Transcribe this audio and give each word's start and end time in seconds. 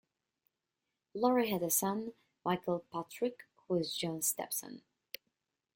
Lory 1.13 1.51
had 1.51 1.61
a 1.61 1.69
son, 1.69 2.13
Michael 2.43 2.83
Patrick, 2.91 3.45
who 3.67 3.75
was 3.75 3.95
Jones' 3.95 4.25
stepson. 4.25 4.81